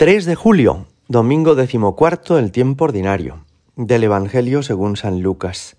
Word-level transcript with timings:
3 0.00 0.24
de 0.24 0.34
julio, 0.34 0.86
domingo 1.08 1.54
decimocuarto 1.54 2.36
del 2.36 2.52
tiempo 2.52 2.84
ordinario, 2.84 3.44
del 3.76 4.04
Evangelio 4.04 4.62
según 4.62 4.96
San 4.96 5.20
Lucas. 5.20 5.76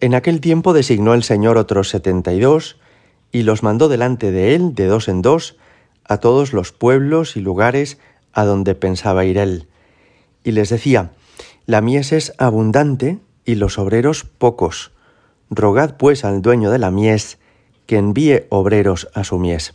En 0.00 0.14
aquel 0.14 0.40
tiempo 0.40 0.72
designó 0.72 1.12
el 1.12 1.22
Señor 1.22 1.58
otros 1.58 1.90
setenta 1.90 2.32
y 2.32 2.40
dos, 2.40 2.78
y 3.30 3.42
los 3.42 3.62
mandó 3.62 3.90
delante 3.90 4.32
de 4.32 4.54
él, 4.54 4.74
de 4.74 4.86
dos 4.86 5.06
en 5.08 5.20
dos, 5.20 5.58
a 6.04 6.16
todos 6.16 6.54
los 6.54 6.72
pueblos 6.72 7.36
y 7.36 7.40
lugares 7.40 7.98
a 8.32 8.46
donde 8.46 8.74
pensaba 8.74 9.26
ir 9.26 9.36
él. 9.36 9.68
Y 10.44 10.52
les 10.52 10.70
decía, 10.70 11.10
La 11.66 11.82
mies 11.82 12.12
es 12.12 12.32
abundante 12.38 13.18
y 13.44 13.56
los 13.56 13.78
obreros 13.78 14.24
pocos. 14.24 14.92
Rogad 15.50 15.98
pues 15.98 16.24
al 16.24 16.40
dueño 16.40 16.70
de 16.70 16.78
la 16.78 16.90
mies 16.90 17.36
que 17.84 17.98
envíe 17.98 18.46
obreros 18.48 19.10
a 19.12 19.24
su 19.24 19.38
mies. 19.38 19.74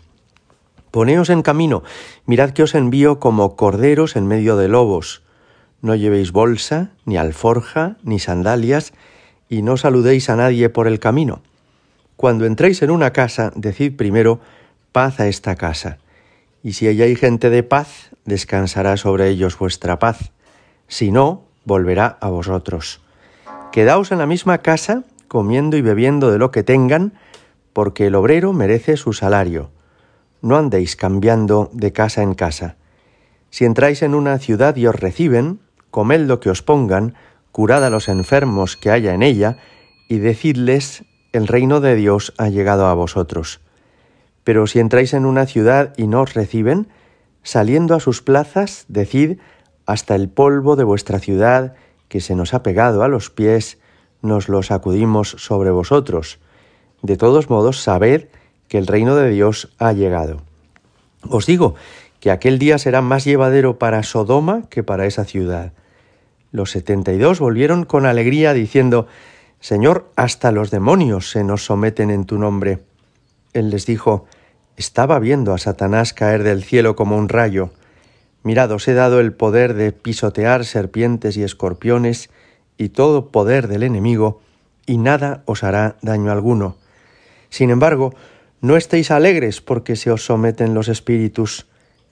Poneos 0.93 1.31
en 1.31 1.41
camino, 1.41 1.81
mirad 2.27 2.51
que 2.51 2.61
os 2.61 2.75
envío 2.75 3.19
como 3.19 3.55
corderos 3.55 4.15
en 4.15 4.27
medio 4.27 4.57
de 4.57 4.67
lobos. 4.67 5.23
No 5.81 5.95
llevéis 5.95 6.31
bolsa, 6.31 6.91
ni 7.05 7.17
alforja, 7.17 7.97
ni 8.03 8.19
sandalias, 8.19 8.93
y 9.49 9.63
no 9.63 9.75
saludéis 9.75 10.29
a 10.29 10.35
nadie 10.35 10.69
por 10.69 10.85
el 10.85 10.99
camino. 10.99 11.41
Cuando 12.15 12.45
entréis 12.45 12.83
en 12.83 12.91
una 12.91 13.11
casa, 13.11 13.51
decid 13.55 13.95
primero, 13.95 14.39
paz 14.91 15.19
a 15.19 15.27
esta 15.27 15.55
casa. 15.55 15.97
Y 16.61 16.73
si 16.73 16.87
allá 16.87 17.05
hay 17.05 17.15
gente 17.15 17.49
de 17.49 17.63
paz, 17.63 18.11
descansará 18.25 18.95
sobre 18.95 19.29
ellos 19.29 19.57
vuestra 19.57 19.97
paz. 19.97 20.31
Si 20.87 21.11
no, 21.11 21.41
volverá 21.65 22.19
a 22.21 22.29
vosotros. 22.29 23.01
Quedaos 23.71 24.11
en 24.11 24.19
la 24.19 24.27
misma 24.27 24.59
casa, 24.59 25.05
comiendo 25.27 25.75
y 25.75 25.81
bebiendo 25.81 26.29
de 26.29 26.37
lo 26.37 26.51
que 26.51 26.61
tengan, 26.61 27.13
porque 27.73 28.05
el 28.05 28.13
obrero 28.13 28.53
merece 28.53 28.95
su 28.95 29.13
salario 29.13 29.71
no 30.43 30.57
andéis 30.57 30.95
cambiando 30.95 31.71
de 31.73 31.91
casa 31.93 32.21
en 32.21 32.35
casa. 32.35 32.75
Si 33.49 33.65
entráis 33.65 34.03
en 34.03 34.13
una 34.13 34.37
ciudad 34.37 34.75
y 34.75 34.85
os 34.85 34.95
reciben, 34.95 35.59
comed 35.89 36.21
lo 36.21 36.39
que 36.39 36.49
os 36.49 36.61
pongan, 36.61 37.15
curad 37.51 37.83
a 37.85 37.89
los 37.89 38.09
enfermos 38.09 38.75
que 38.75 38.91
haya 38.91 39.13
en 39.13 39.23
ella, 39.23 39.57
y 40.09 40.19
decidles, 40.19 41.05
el 41.31 41.47
reino 41.47 41.79
de 41.79 41.95
Dios 41.95 42.33
ha 42.37 42.49
llegado 42.49 42.87
a 42.87 42.93
vosotros. 42.93 43.61
Pero 44.43 44.67
si 44.67 44.79
entráis 44.79 45.13
en 45.13 45.25
una 45.25 45.45
ciudad 45.45 45.93
y 45.95 46.07
no 46.07 46.21
os 46.21 46.33
reciben, 46.33 46.89
saliendo 47.41 47.95
a 47.95 48.01
sus 48.01 48.21
plazas, 48.21 48.85
decid, 48.89 49.39
hasta 49.85 50.13
el 50.15 50.29
polvo 50.29 50.75
de 50.75 50.83
vuestra 50.83 51.19
ciudad, 51.19 51.75
que 52.09 52.19
se 52.19 52.35
nos 52.35 52.53
ha 52.53 52.63
pegado 52.63 53.03
a 53.03 53.07
los 53.07 53.29
pies, 53.29 53.79
nos 54.21 54.49
lo 54.49 54.61
sacudimos 54.61 55.35
sobre 55.39 55.71
vosotros. 55.71 56.39
De 57.01 57.15
todos 57.15 57.49
modos, 57.49 57.81
sabed 57.81 58.27
que 58.73 58.79
el 58.79 58.87
reino 58.87 59.15
de 59.15 59.29
Dios 59.29 59.69
ha 59.77 59.93
llegado. 59.93 60.41
Os 61.29 61.45
digo 61.45 61.75
que 62.19 62.31
aquel 62.31 62.57
día 62.57 62.79
será 62.79 63.03
más 63.03 63.23
llevadero 63.23 63.77
para 63.77 64.01
Sodoma 64.01 64.63
que 64.67 64.81
para 64.81 65.05
esa 65.05 65.25
ciudad. 65.25 65.73
Los 66.51 66.71
setenta 66.71 67.13
y 67.13 67.19
dos 67.19 67.39
volvieron 67.39 67.85
con 67.85 68.07
alegría 68.07 68.51
diciendo, 68.51 69.05
Señor, 69.59 70.09
hasta 70.15 70.51
los 70.51 70.71
demonios 70.71 71.29
se 71.29 71.43
nos 71.43 71.63
someten 71.63 72.09
en 72.09 72.25
tu 72.25 72.39
nombre. 72.39 72.79
Él 73.53 73.69
les 73.69 73.85
dijo, 73.85 74.25
estaba 74.75 75.19
viendo 75.19 75.53
a 75.53 75.59
Satanás 75.59 76.15
caer 76.15 76.41
del 76.41 76.63
cielo 76.63 76.95
como 76.95 77.15
un 77.15 77.29
rayo. 77.29 77.69
Mirad, 78.41 78.71
os 78.71 78.87
he 78.87 78.95
dado 78.95 79.19
el 79.19 79.33
poder 79.33 79.75
de 79.75 79.91
pisotear 79.91 80.65
serpientes 80.65 81.37
y 81.37 81.43
escorpiones 81.43 82.31
y 82.79 82.89
todo 82.89 83.29
poder 83.29 83.67
del 83.67 83.83
enemigo, 83.83 84.41
y 84.87 84.97
nada 84.97 85.43
os 85.45 85.63
hará 85.63 85.97
daño 86.01 86.31
alguno. 86.31 86.75
Sin 87.51 87.69
embargo, 87.69 88.15
no 88.63 88.77
estéis 88.77 89.11
alegres 89.11 89.59
porque 89.59 89.97
se 89.97 90.09
os 90.09 90.23
someten 90.23 90.73
los 90.73 90.87
espíritus, 90.87 91.67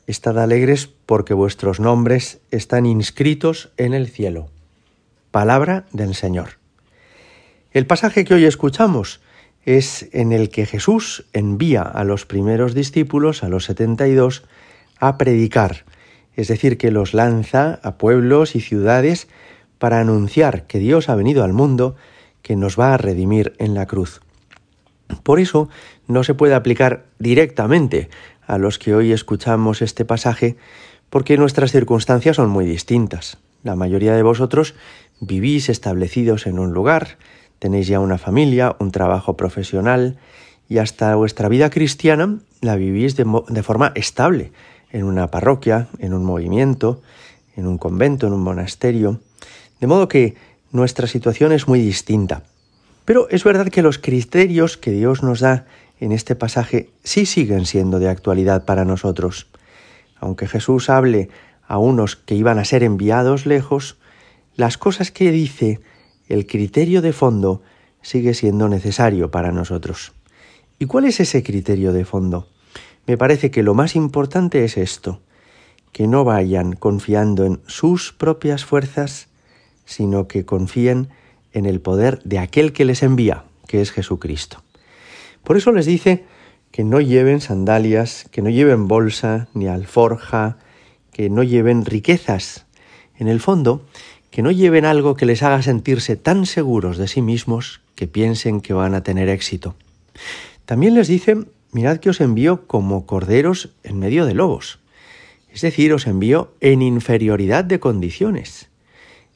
estad 0.05 0.37
alegres 0.37 0.89
porque 1.05 1.33
vuestros 1.33 1.79
nombres 1.79 2.41
están 2.51 2.85
inscritos 2.85 3.71
en 3.77 3.93
el 3.93 4.09
cielo. 4.09 4.49
Palabra 5.31 5.85
del 5.93 6.13
Señor. 6.13 6.59
El 7.71 7.87
pasaje 7.87 8.25
que 8.25 8.33
hoy 8.33 8.43
escuchamos 8.43 9.21
es 9.63 10.09
en 10.11 10.33
el 10.33 10.49
que 10.49 10.65
Jesús 10.65 11.25
envía 11.31 11.83
a 11.83 12.03
los 12.03 12.25
primeros 12.25 12.75
discípulos, 12.75 13.43
a 13.43 13.47
los 13.47 13.63
setenta 13.63 14.09
y 14.09 14.13
dos, 14.13 14.43
a 14.99 15.17
predicar, 15.17 15.85
es 16.35 16.49
decir, 16.49 16.77
que 16.77 16.91
los 16.91 17.13
lanza 17.13 17.79
a 17.81 17.97
pueblos 17.97 18.57
y 18.57 18.59
ciudades 18.59 19.29
para 19.79 20.01
anunciar 20.01 20.67
que 20.67 20.79
Dios 20.79 21.07
ha 21.07 21.15
venido 21.15 21.45
al 21.45 21.53
mundo, 21.53 21.95
que 22.41 22.57
nos 22.57 22.77
va 22.77 22.93
a 22.93 22.97
redimir 22.97 23.53
en 23.57 23.73
la 23.73 23.85
cruz. 23.85 24.19
Por 25.23 25.39
eso 25.39 25.69
no 26.07 26.23
se 26.23 26.33
puede 26.33 26.55
aplicar 26.55 27.05
directamente 27.19 28.09
a 28.45 28.57
los 28.57 28.79
que 28.79 28.95
hoy 28.95 29.11
escuchamos 29.11 29.81
este 29.81 30.05
pasaje 30.05 30.57
porque 31.09 31.37
nuestras 31.37 31.71
circunstancias 31.71 32.37
son 32.37 32.49
muy 32.49 32.65
distintas. 32.65 33.37
La 33.63 33.75
mayoría 33.75 34.15
de 34.15 34.23
vosotros 34.23 34.75
vivís 35.19 35.69
establecidos 35.69 36.47
en 36.47 36.57
un 36.57 36.73
lugar, 36.73 37.17
tenéis 37.59 37.87
ya 37.87 37.99
una 37.99 38.17
familia, 38.17 38.75
un 38.79 38.91
trabajo 38.91 39.37
profesional 39.37 40.17
y 40.67 40.79
hasta 40.79 41.15
vuestra 41.15 41.47
vida 41.49 41.69
cristiana 41.69 42.39
la 42.61 42.75
vivís 42.75 43.15
de, 43.15 43.25
de 43.49 43.63
forma 43.63 43.91
estable, 43.95 44.51
en 44.91 45.03
una 45.03 45.27
parroquia, 45.27 45.87
en 45.99 46.13
un 46.13 46.23
movimiento, 46.23 47.01
en 47.55 47.67
un 47.67 47.77
convento, 47.77 48.27
en 48.27 48.33
un 48.33 48.41
monasterio. 48.41 49.19
De 49.79 49.87
modo 49.87 50.07
que 50.07 50.35
nuestra 50.71 51.07
situación 51.07 51.51
es 51.51 51.67
muy 51.67 51.81
distinta. 51.81 52.43
Pero 53.11 53.27
es 53.29 53.43
verdad 53.43 53.67
que 53.67 53.81
los 53.81 53.97
criterios 53.97 54.77
que 54.77 54.91
Dios 54.91 55.21
nos 55.21 55.41
da 55.41 55.65
en 55.99 56.13
este 56.13 56.33
pasaje 56.33 56.87
sí 57.03 57.25
siguen 57.25 57.65
siendo 57.65 57.99
de 57.99 58.07
actualidad 58.07 58.63
para 58.63 58.85
nosotros. 58.85 59.47
Aunque 60.15 60.47
Jesús 60.47 60.89
hable 60.89 61.27
a 61.67 61.77
unos 61.77 62.15
que 62.15 62.35
iban 62.35 62.57
a 62.57 62.63
ser 62.63 62.83
enviados 62.83 63.45
lejos, 63.45 63.97
las 64.55 64.77
cosas 64.77 65.11
que 65.11 65.29
dice, 65.29 65.81
el 66.29 66.47
criterio 66.47 67.01
de 67.01 67.11
fondo, 67.11 67.61
sigue 68.01 68.33
siendo 68.33 68.69
necesario 68.69 69.29
para 69.29 69.51
nosotros. 69.51 70.13
¿Y 70.79 70.85
cuál 70.85 71.03
es 71.03 71.19
ese 71.19 71.43
criterio 71.43 71.91
de 71.91 72.05
fondo? 72.05 72.47
Me 73.07 73.17
parece 73.17 73.51
que 73.51 73.61
lo 73.61 73.73
más 73.73 73.97
importante 73.97 74.63
es 74.63 74.77
esto, 74.77 75.19
que 75.91 76.07
no 76.07 76.23
vayan 76.23 76.77
confiando 76.77 77.43
en 77.43 77.59
sus 77.67 78.13
propias 78.13 78.63
fuerzas, 78.63 79.27
sino 79.83 80.29
que 80.29 80.45
confíen 80.45 81.09
en 81.53 81.65
el 81.65 81.81
poder 81.81 82.19
de 82.23 82.39
aquel 82.39 82.73
que 82.73 82.85
les 82.85 83.03
envía, 83.03 83.43
que 83.67 83.81
es 83.81 83.91
Jesucristo. 83.91 84.63
Por 85.43 85.57
eso 85.57 85.71
les 85.71 85.85
dice 85.85 86.23
que 86.71 86.83
no 86.83 87.01
lleven 87.01 87.41
sandalias, 87.41 88.25
que 88.31 88.41
no 88.41 88.49
lleven 88.49 88.87
bolsa 88.87 89.47
ni 89.53 89.67
alforja, 89.67 90.57
que 91.11 91.29
no 91.29 91.43
lleven 91.43 91.85
riquezas. 91.85 92.65
En 93.17 93.27
el 93.27 93.39
fondo, 93.39 93.85
que 94.31 94.41
no 94.41 94.51
lleven 94.51 94.85
algo 94.85 95.15
que 95.15 95.25
les 95.25 95.43
haga 95.43 95.61
sentirse 95.61 96.15
tan 96.15 96.45
seguros 96.45 96.97
de 96.97 97.07
sí 97.07 97.21
mismos 97.21 97.81
que 97.95 98.07
piensen 98.07 98.61
que 98.61 98.73
van 98.73 98.95
a 98.95 99.03
tener 99.03 99.29
éxito. 99.29 99.75
También 100.65 100.95
les 100.95 101.07
dice, 101.07 101.35
mirad 101.71 101.97
que 101.97 102.09
os 102.09 102.21
envío 102.21 102.65
como 102.65 103.05
corderos 103.05 103.69
en 103.83 103.99
medio 103.99 104.25
de 104.25 104.33
lobos. 104.33 104.79
Es 105.53 105.61
decir, 105.61 105.93
os 105.93 106.07
envío 106.07 106.53
en 106.61 106.81
inferioridad 106.81 107.65
de 107.65 107.81
condiciones. 107.81 108.70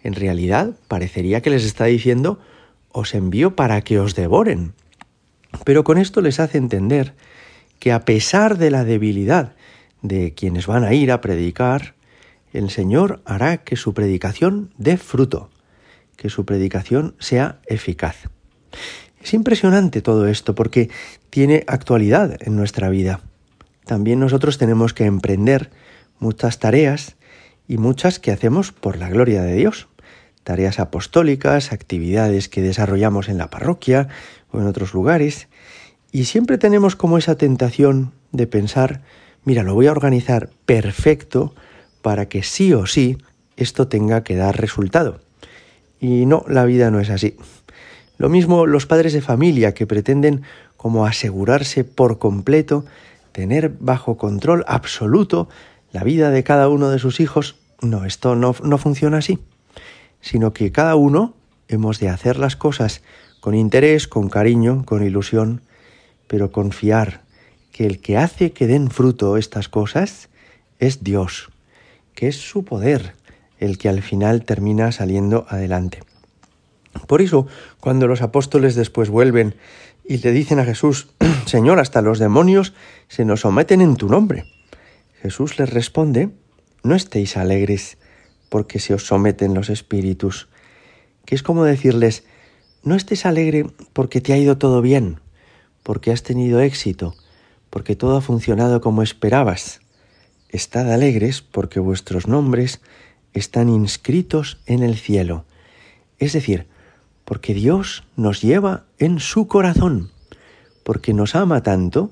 En 0.06 0.14
realidad 0.14 0.76
parecería 0.88 1.42
que 1.42 1.50
les 1.50 1.66
está 1.66 1.86
diciendo 1.86 2.38
os 2.92 3.16
envío 3.16 3.56
para 3.56 3.82
que 3.82 4.00
os 4.00 4.14
devoren. 4.14 4.76
Pero 5.66 5.84
con 5.84 5.98
esto 5.98 6.22
les 6.22 6.40
hace 6.40 6.60
entender 6.60 7.16
que 7.80 7.92
a 7.92 8.06
pesar 8.06 8.60
de 8.60 8.70
la 8.70 8.84
debilidad 8.84 9.56
de 10.04 10.36
quienes 10.36 10.68
van 10.68 10.84
a 10.84 10.94
ir 10.94 11.12
a 11.12 11.22
predicar, 11.22 11.96
el 12.54 12.70
Señor 12.70 13.24
hará 13.26 13.64
que 13.64 13.78
su 13.78 13.96
predicación 13.96 14.70
dé 14.78 14.98
fruto, 14.98 15.50
que 16.18 16.30
su 16.30 16.46
predicación 16.46 17.16
sea 17.18 17.60
eficaz. 17.66 18.30
Es 19.20 19.34
impresionante 19.34 20.04
todo 20.04 20.28
esto 20.28 20.54
porque 20.54 20.92
tiene 21.32 21.64
actualidad 21.66 22.38
en 22.42 22.56
nuestra 22.56 22.90
vida. 22.90 23.22
También 23.86 24.20
nosotros 24.20 24.60
tenemos 24.60 24.94
que 24.94 25.06
emprender 25.06 25.72
muchas 26.20 26.60
tareas 26.60 27.16
y 27.68 27.78
muchas 27.78 28.20
que 28.20 28.32
hacemos 28.32 28.72
por 28.72 28.98
la 28.98 29.10
gloria 29.10 29.42
de 29.42 29.56
Dios 29.56 29.88
tareas 30.46 30.80
apostólicas, 30.80 31.74
actividades 31.74 32.48
que 32.48 32.62
desarrollamos 32.62 33.30
en 33.30 33.40
la 33.40 33.50
parroquia 33.50 34.08
o 34.52 34.62
en 34.62 34.68
otros 34.68 34.94
lugares, 34.94 35.48
y 36.12 36.26
siempre 36.26 36.60
tenemos 36.60 36.96
como 36.96 37.18
esa 37.18 37.36
tentación 37.36 38.14
de 38.32 38.46
pensar, 38.46 39.02
mira, 39.44 39.64
lo 39.64 39.74
voy 39.74 39.88
a 39.88 39.92
organizar 39.92 40.50
perfecto 40.68 41.54
para 42.04 42.30
que 42.30 42.44
sí 42.44 42.74
o 42.74 42.86
sí 42.86 43.18
esto 43.58 43.88
tenga 43.88 44.24
que 44.24 44.36
dar 44.36 44.62
resultado. 44.62 45.20
Y 46.00 46.28
no, 46.28 46.46
la 46.48 46.64
vida 46.66 46.92
no 46.92 47.00
es 47.00 47.10
así. 47.10 47.36
Lo 48.20 48.30
mismo 48.30 48.68
los 48.68 48.86
padres 48.86 49.14
de 49.14 49.22
familia 49.22 49.74
que 49.74 49.88
pretenden 49.88 50.44
como 50.78 51.08
asegurarse 51.08 51.84
por 51.84 52.20
completo, 52.20 52.86
tener 53.32 53.70
bajo 53.80 54.16
control 54.16 54.64
absoluto 54.68 55.50
la 55.92 56.04
vida 56.04 56.30
de 56.30 56.44
cada 56.44 56.70
uno 56.70 56.92
de 56.92 57.00
sus 57.00 57.20
hijos. 57.20 57.56
No, 57.82 58.06
esto 58.06 58.36
no, 58.36 58.56
no 58.64 58.78
funciona 58.78 59.18
así 59.18 59.40
sino 60.26 60.54
que 60.54 60.72
cada 60.72 60.96
uno 60.96 61.36
hemos 61.68 62.00
de 62.00 62.10
hacer 62.10 62.40
las 62.40 62.56
cosas 62.56 63.04
con 63.42 63.54
interés, 63.54 64.08
con 64.08 64.28
cariño, 64.28 64.84
con 64.84 65.06
ilusión, 65.06 65.62
pero 66.26 66.52
confiar 66.52 67.22
que 67.72 67.86
el 67.86 68.02
que 68.02 68.18
hace 68.18 68.52
que 68.52 68.66
den 68.66 68.90
fruto 68.90 69.38
estas 69.38 69.70
cosas 69.70 70.30
es 70.80 71.04
Dios, 71.04 71.52
que 72.16 72.28
es 72.28 72.38
su 72.38 72.66
poder 72.66 73.14
el 73.60 73.78
que 73.78 73.88
al 73.88 74.02
final 74.02 74.46
termina 74.46 74.92
saliendo 74.92 75.46
adelante. 75.48 76.02
Por 77.06 77.22
eso, 77.22 77.46
cuando 77.80 78.08
los 78.08 78.24
apóstoles 78.24 78.74
después 78.74 79.12
vuelven 79.12 79.54
y 80.04 80.18
le 80.18 80.32
dicen 80.32 80.58
a 80.58 80.66
Jesús, 80.66 81.10
Señor, 81.46 81.80
hasta 81.80 82.02
los 82.02 82.18
demonios 82.18 82.74
se 83.10 83.26
nos 83.26 83.42
someten 83.42 83.80
en 83.80 83.96
tu 83.96 84.10
nombre. 84.10 84.46
Jesús 85.22 85.60
les 85.60 85.70
responde, 85.70 86.32
no 86.82 86.96
estéis 86.96 87.38
alegres 87.38 88.00
porque 88.56 88.80
se 88.80 88.94
os 88.94 89.06
someten 89.06 89.54
los 89.54 89.70
espíritus, 89.70 90.48
que 91.26 91.36
es 91.36 91.44
como 91.44 91.66
decirles, 91.66 92.24
no 92.84 92.96
estés 92.96 93.26
alegre 93.26 93.66
porque 93.92 94.22
te 94.22 94.32
ha 94.32 94.38
ido 94.38 94.58
todo 94.58 94.82
bien, 94.82 95.20
porque 95.84 96.10
has 96.10 96.24
tenido 96.24 96.62
éxito, 96.62 97.16
porque 97.70 97.98
todo 97.98 98.16
ha 98.16 98.22
funcionado 98.22 98.80
como 98.80 99.04
esperabas. 99.04 99.82
Estad 100.48 100.90
alegres 100.90 101.42
porque 101.42 101.82
vuestros 101.82 102.30
nombres 102.30 102.80
están 103.34 103.68
inscritos 103.68 104.62
en 104.68 104.84
el 104.84 104.96
cielo. 104.96 105.44
Es 106.18 106.32
decir, 106.32 106.66
porque 107.26 107.54
Dios 107.54 108.06
nos 108.16 108.42
lleva 108.42 108.86
en 109.00 109.20
su 109.20 109.50
corazón, 109.50 110.12
porque 110.86 111.14
nos 111.14 111.36
ama 111.36 111.62
tanto 111.62 112.12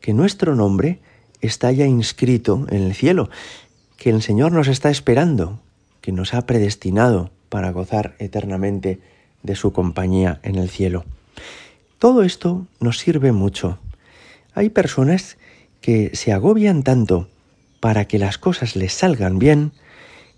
que 0.00 0.12
nuestro 0.12 0.56
nombre 0.56 0.98
está 1.40 1.70
ya 1.70 1.86
inscrito 1.86 2.66
en 2.70 2.82
el 2.82 2.96
cielo, 2.96 3.30
que 3.96 4.10
el 4.10 4.22
Señor 4.22 4.50
nos 4.50 4.66
está 4.66 4.90
esperando, 4.90 5.60
que 6.04 6.12
nos 6.12 6.34
ha 6.34 6.44
predestinado 6.44 7.30
para 7.48 7.72
gozar 7.72 8.14
eternamente 8.18 9.00
de 9.42 9.56
su 9.56 9.72
compañía 9.72 10.38
en 10.42 10.56
el 10.56 10.68
cielo. 10.68 11.06
Todo 11.98 12.24
esto 12.24 12.66
nos 12.78 12.98
sirve 12.98 13.32
mucho. 13.32 13.78
Hay 14.52 14.68
personas 14.68 15.38
que 15.80 16.14
se 16.14 16.30
agobian 16.30 16.82
tanto 16.82 17.30
para 17.80 18.04
que 18.04 18.18
las 18.18 18.36
cosas 18.36 18.76
les 18.76 18.92
salgan 18.92 19.38
bien, 19.38 19.72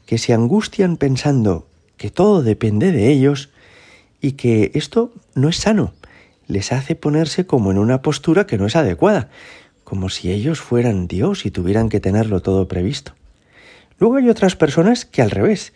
que 0.06 0.18
se 0.18 0.32
angustian 0.32 0.96
pensando 0.98 1.66
que 1.96 2.10
todo 2.10 2.44
depende 2.44 2.92
de 2.92 3.08
ellos 3.08 3.50
y 4.20 4.32
que 4.32 4.70
esto 4.74 5.12
no 5.34 5.48
es 5.48 5.56
sano, 5.56 5.94
les 6.46 6.70
hace 6.70 6.94
ponerse 6.94 7.44
como 7.44 7.72
en 7.72 7.78
una 7.78 8.02
postura 8.02 8.46
que 8.46 8.56
no 8.56 8.66
es 8.66 8.76
adecuada, 8.76 9.30
como 9.82 10.10
si 10.10 10.30
ellos 10.30 10.60
fueran 10.60 11.08
Dios 11.08 11.44
y 11.44 11.50
tuvieran 11.50 11.88
que 11.88 11.98
tenerlo 11.98 12.40
todo 12.40 12.68
previsto. 12.68 13.15
Luego 13.98 14.16
hay 14.16 14.28
otras 14.28 14.56
personas 14.56 15.04
que 15.04 15.22
al 15.22 15.30
revés, 15.30 15.72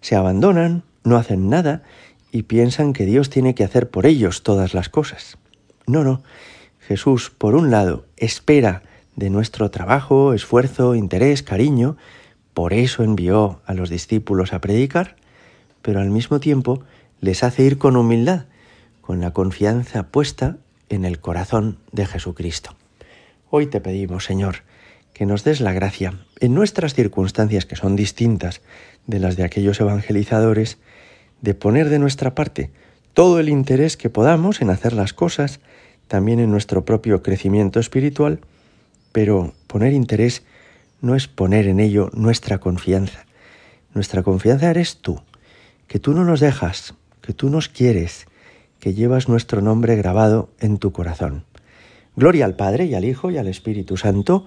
se 0.00 0.16
abandonan, 0.16 0.82
no 1.04 1.16
hacen 1.16 1.48
nada 1.48 1.82
y 2.32 2.44
piensan 2.44 2.92
que 2.92 3.06
Dios 3.06 3.30
tiene 3.30 3.54
que 3.54 3.64
hacer 3.64 3.90
por 3.90 4.06
ellos 4.06 4.42
todas 4.42 4.74
las 4.74 4.88
cosas. 4.88 5.38
No, 5.86 6.04
no. 6.04 6.22
Jesús, 6.78 7.30
por 7.30 7.54
un 7.54 7.70
lado, 7.70 8.06
espera 8.16 8.82
de 9.16 9.30
nuestro 9.30 9.70
trabajo, 9.70 10.32
esfuerzo, 10.32 10.94
interés, 10.94 11.42
cariño, 11.42 11.96
por 12.54 12.72
eso 12.72 13.04
envió 13.04 13.60
a 13.66 13.74
los 13.74 13.90
discípulos 13.90 14.52
a 14.52 14.60
predicar, 14.60 15.16
pero 15.82 16.00
al 16.00 16.10
mismo 16.10 16.40
tiempo 16.40 16.82
les 17.20 17.44
hace 17.44 17.62
ir 17.62 17.78
con 17.78 17.96
humildad, 17.96 18.46
con 19.00 19.20
la 19.20 19.32
confianza 19.32 20.08
puesta 20.08 20.56
en 20.88 21.04
el 21.04 21.20
corazón 21.20 21.78
de 21.92 22.06
Jesucristo. 22.06 22.74
Hoy 23.50 23.66
te 23.66 23.80
pedimos, 23.80 24.24
Señor, 24.24 24.62
que 25.20 25.26
nos 25.26 25.44
des 25.44 25.60
la 25.60 25.74
gracia, 25.74 26.14
en 26.40 26.54
nuestras 26.54 26.94
circunstancias 26.94 27.66
que 27.66 27.76
son 27.76 27.94
distintas 27.94 28.62
de 29.06 29.18
las 29.18 29.36
de 29.36 29.44
aquellos 29.44 29.78
evangelizadores, 29.78 30.78
de 31.42 31.52
poner 31.52 31.90
de 31.90 31.98
nuestra 31.98 32.34
parte 32.34 32.70
todo 33.12 33.38
el 33.38 33.50
interés 33.50 33.98
que 33.98 34.08
podamos 34.08 34.62
en 34.62 34.70
hacer 34.70 34.94
las 34.94 35.12
cosas, 35.12 35.60
también 36.08 36.40
en 36.40 36.50
nuestro 36.50 36.86
propio 36.86 37.22
crecimiento 37.22 37.80
espiritual, 37.80 38.40
pero 39.12 39.52
poner 39.66 39.92
interés 39.92 40.42
no 41.02 41.14
es 41.14 41.28
poner 41.28 41.68
en 41.68 41.80
ello 41.80 42.08
nuestra 42.14 42.56
confianza. 42.56 43.26
Nuestra 43.92 44.22
confianza 44.22 44.70
eres 44.70 45.02
tú, 45.02 45.20
que 45.86 45.98
tú 45.98 46.14
no 46.14 46.24
nos 46.24 46.40
dejas, 46.40 46.94
que 47.20 47.34
tú 47.34 47.50
nos 47.50 47.68
quieres, 47.68 48.26
que 48.78 48.94
llevas 48.94 49.28
nuestro 49.28 49.60
nombre 49.60 49.96
grabado 49.96 50.48
en 50.60 50.78
tu 50.78 50.92
corazón. 50.92 51.44
Gloria 52.16 52.46
al 52.46 52.56
Padre 52.56 52.86
y 52.86 52.94
al 52.94 53.04
Hijo 53.04 53.30
y 53.30 53.36
al 53.36 53.48
Espíritu 53.48 53.98
Santo, 53.98 54.46